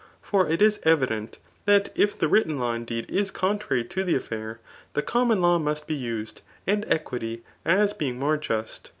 For 0.23 0.49
it 0.49 0.63
is 0.63 0.79
evident, 0.81 1.37
that 1.67 1.91
if 1.93 2.17
the 2.17 2.27
written 2.27 2.57
law 2.57 2.73
indeed 2.73 3.05
is 3.07 3.29
contrary 3.29 3.83
to 3.83 4.03
the 4.03 4.15
afiair, 4.15 4.57
the 4.95 5.03
common 5.03 5.41
law 5.43 5.59
must 5.59 5.85
be 5.85 5.93
used, 5.93 6.41
and 6.65 6.83
eqiuty, 6.87 7.41
as 7.65 7.93
being 7.93 8.17
more 8.17 8.37
just. 8.37 8.89